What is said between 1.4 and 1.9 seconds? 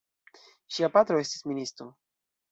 ministo.